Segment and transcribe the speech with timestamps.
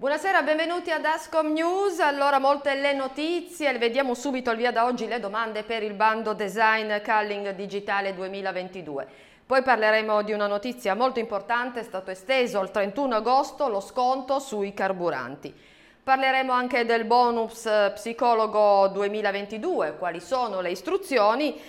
[0.00, 1.98] Buonasera, benvenuti ad Ascom News.
[1.98, 6.34] Allora, molte le notizie, vediamo subito il via da oggi le domande per il bando
[6.34, 9.08] Design Calling Digitale 2022.
[9.44, 14.38] Poi parleremo di una notizia molto importante, è stato esteso il 31 agosto lo sconto
[14.38, 15.52] sui carburanti.
[16.00, 21.60] Parleremo anche del bonus eh, psicologo 2022, quali sono le istruzioni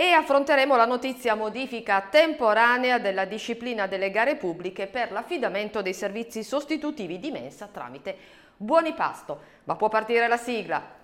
[0.00, 6.44] e affronteremo la notizia modifica temporanea della disciplina delle gare pubbliche per l'affidamento dei servizi
[6.44, 8.16] sostitutivi di mensa tramite
[8.56, 9.40] buoni pasto.
[9.64, 10.96] Ma può partire la sigla.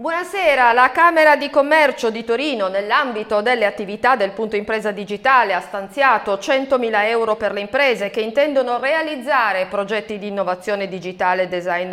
[0.00, 5.60] Buonasera, la Camera di Commercio di Torino nell'ambito delle attività del punto impresa digitale ha
[5.60, 11.92] stanziato 100.000 euro per le imprese che intendono realizzare progetti di innovazione digitale e design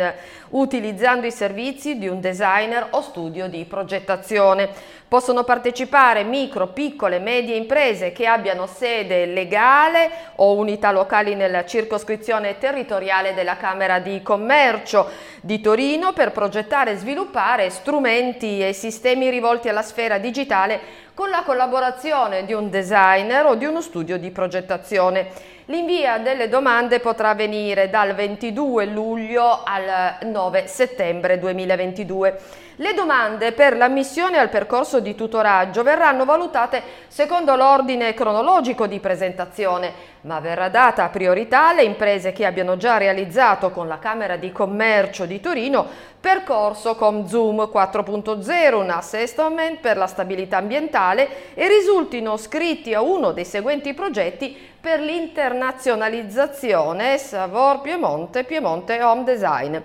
[0.50, 4.70] utilizzando i servizi di un designer o studio di progettazione.
[5.08, 12.58] Possono partecipare micro, piccole, medie imprese che abbiano sede legale o unità locali nella circoscrizione
[12.58, 15.08] territoriale della Camera di Commercio
[15.42, 20.80] di Torino per progettare e sviluppare strumenti e sistemi rivolti alla sfera digitale
[21.14, 25.54] con la collaborazione di un designer o di uno studio di progettazione.
[25.68, 32.38] L'invia delle domande potrà avvenire dal 22 luglio al 9 settembre 2022.
[32.76, 39.92] Le domande per l'ammissione al percorso di tutoraggio verranno valutate secondo l'ordine cronologico di presentazione,
[40.20, 45.24] ma verrà data priorità alle imprese che abbiano già realizzato con la Camera di Commercio
[45.24, 52.94] di Torino percorso con Zoom 4.0, un assessment per la stabilità ambientale e risultino scritti
[52.94, 59.76] a uno dei seguenti progetti per l'internazionalizzazione Savor Piemonte, Piemonte Home Design.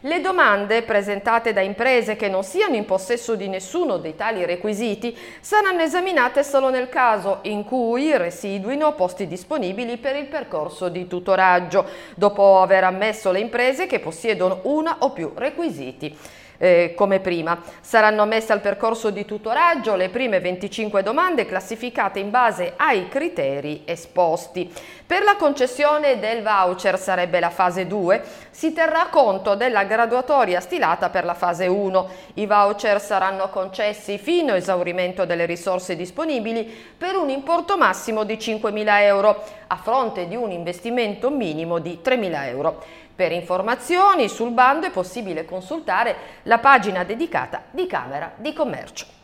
[0.00, 5.16] Le domande presentate da imprese che non siano in possesso di nessuno dei tali requisiti
[5.38, 11.86] saranno esaminate solo nel caso in cui residuino posti disponibili per il percorso di tutoraggio,
[12.16, 16.18] dopo aver ammesso le imprese che possiedono una o più requisiti
[16.58, 17.60] eh, come prima.
[17.80, 23.82] Saranno messe al percorso di tutoraggio le prime 25 domande classificate in base ai criteri
[23.84, 24.70] esposti.
[25.08, 31.08] Per la concessione del voucher sarebbe la fase 2, si terrà conto della graduatoria stilata
[31.08, 32.08] per la fase 1.
[32.34, 36.64] I voucher saranno concessi fino a esaurimento delle risorse disponibili
[36.98, 42.44] per un importo massimo di 5.000 euro, a fronte di un investimento minimo di 3.000
[42.46, 42.82] euro.
[43.14, 49.16] Per informazioni sul bando è possibile consultare la pagina dedicata di Camera di Commercio.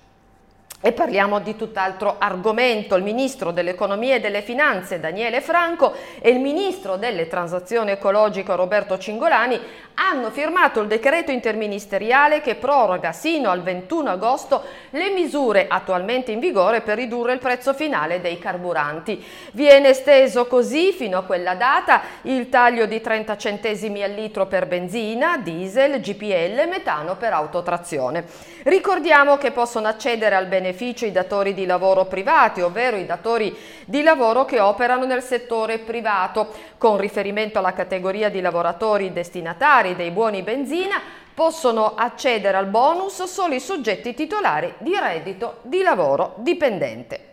[0.81, 2.95] E parliamo di tutt'altro argomento.
[2.97, 8.99] Il Ministro dell'Economia e delle Finanze Daniele Franco e il Ministro delle Transazioni Ecologiche Roberto
[8.99, 9.59] Cingolani
[9.95, 16.41] hanno firmato il decreto interministeriale che proroga sino al 21 agosto le misure attualmente in
[16.41, 19.25] vigore per ridurre il prezzo finale dei carburanti.
[19.53, 24.67] Viene esteso così fino a quella data il taglio di 30 centesimi al litro per
[24.67, 28.25] benzina, diesel, GPL e metano per autotrazione.
[28.65, 34.03] Ricordiamo che possono accedere al beneficio i datori di lavoro privati, ovvero i datori di
[34.03, 40.11] lavoro che operano nel settore privato, con riferimento alla categoria di lavoratori destinatari titolari dei
[40.11, 41.01] buoni benzina
[41.35, 47.33] possono accedere al bonus solo i soggetti titolari di reddito di lavoro dipendente.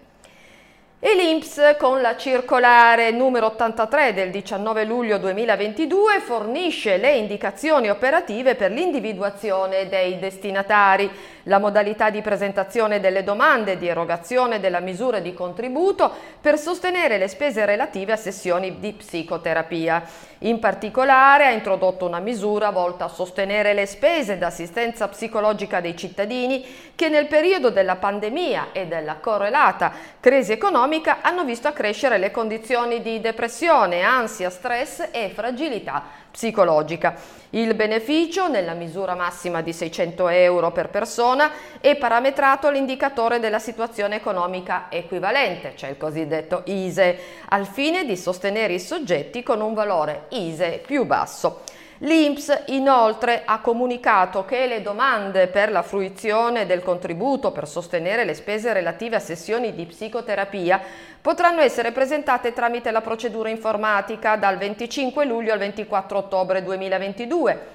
[0.99, 8.53] E l'INPS con la circolare numero 83 del 19 luglio 2022 fornisce le indicazioni operative
[8.53, 11.09] per l'individuazione dei destinatari,
[11.43, 17.27] la modalità di presentazione delle domande di erogazione della misura di contributo per sostenere le
[17.27, 20.03] spese relative a sessioni di psicoterapia.
[20.39, 26.65] In particolare ha introdotto una misura volta a sostenere le spese d'assistenza psicologica dei cittadini
[26.95, 33.01] che nel periodo della pandemia e della correlata crisi economica hanno visto accrescere le condizioni
[33.01, 37.15] di depressione, ansia, stress e fragilità psicologica.
[37.51, 44.15] Il beneficio, nella misura massima di 600 euro per persona, è parametrato all'indicatore della situazione
[44.15, 47.19] economica equivalente, cioè il cosiddetto ISE,
[47.49, 51.63] al fine di sostenere i soggetti con un valore ISE più basso.
[52.03, 58.33] L'INPS inoltre ha comunicato che le domande per la fruizione del contributo per sostenere le
[58.33, 60.81] spese relative a sessioni di psicoterapia
[61.21, 67.67] potranno essere presentate tramite la procedura informatica dal 25 luglio al 24 ottobre 2022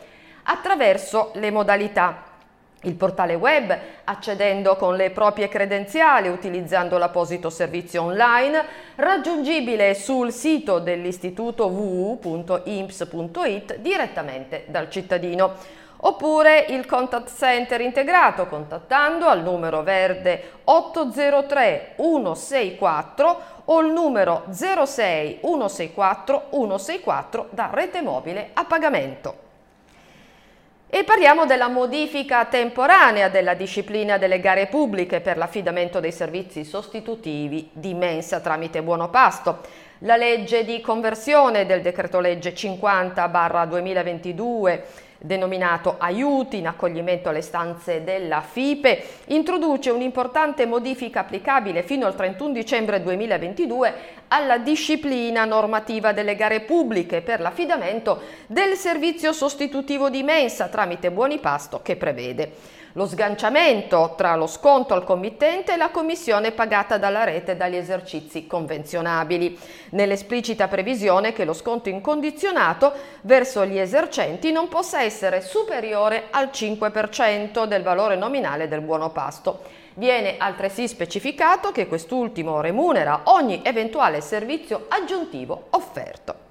[0.42, 2.22] attraverso le modalità
[2.82, 8.64] il portale web accedendo con le proprie credenziali utilizzando l'apposito servizio online
[8.96, 19.42] raggiungibile sul sito dell'istituto www.imps.it direttamente dal cittadino oppure il contact center integrato contattando al
[19.42, 29.45] numero verde 803 164 o il numero 06 164 164 da rete mobile a pagamento.
[30.88, 37.68] E parliamo della modifica temporanea della disciplina delle gare pubbliche per l'affidamento dei servizi sostitutivi
[37.72, 39.62] di mensa tramite buono pasto.
[40.00, 43.26] La legge di conversione del decreto legge 50
[43.68, 44.84] 2022
[45.18, 52.52] denominato Aiuti in accoglimento alle stanze della FIPE, introduce un'importante modifica applicabile fino al 31
[52.52, 53.94] dicembre 2022
[54.28, 61.38] alla disciplina normativa delle gare pubbliche per l'affidamento del servizio sostitutivo di mensa tramite buoni
[61.38, 67.24] pasto che prevede lo sganciamento tra lo sconto al committente e la commissione pagata dalla
[67.24, 69.58] rete dagli esercizi convenzionabili,
[69.90, 77.66] nell'esplicita previsione che lo sconto incondizionato verso gli esercenti non possa essere superiore al 5%
[77.66, 79.60] del valore nominale del buono pasto.
[79.94, 86.45] Viene altresì specificato che quest'ultimo remunera ogni eventuale servizio aggiuntivo offerto.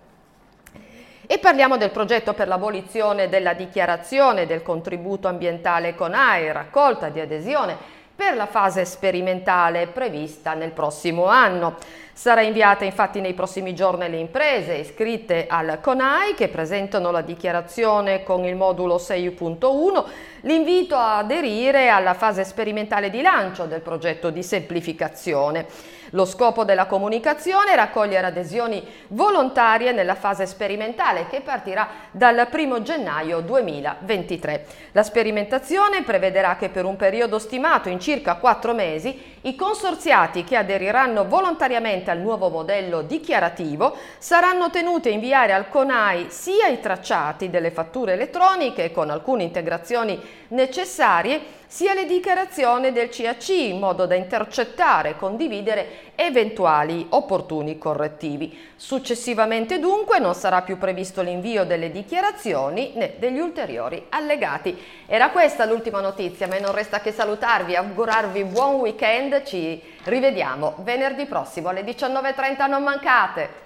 [1.28, 7.76] E parliamo del progetto per l'abolizione della dichiarazione del contributo ambientale CONAI, raccolta di adesione
[8.16, 11.78] per la fase sperimentale prevista nel prossimo anno.
[12.14, 18.24] Sarà inviata infatti nei prossimi giorni alle imprese iscritte al CONAI che presentano la dichiarazione
[18.24, 20.06] con il modulo 6.1
[20.42, 25.66] l'invito a aderire alla fase sperimentale di lancio del progetto di semplificazione.
[26.16, 32.82] Lo scopo della comunicazione è raccogliere adesioni volontarie nella fase sperimentale che partirà dal 1
[32.84, 34.66] gennaio 2023.
[34.94, 40.56] La sperimentazione prevederà che per un periodo stimato in circa 4 mesi i consorziati che
[40.56, 47.50] aderiranno volontariamente al nuovo modello dichiarativo saranno tenuti a inviare al CONAI sia i tracciati
[47.50, 54.16] delle fatture elettroniche con alcune integrazioni necessarie sia le dichiarazioni del CAC in modo da
[54.16, 58.58] intercettare e condividere eventuali opportuni correttivi.
[58.76, 64.78] Successivamente dunque non sarà più previsto l'invio delle dichiarazioni né degli ulteriori allegati.
[65.08, 71.26] Era questa l'ultima notizia, ma non resta che salutarvi, augurarvi buon weekend, ci rivediamo venerdì
[71.26, 73.65] prossimo alle 19.30, non mancate!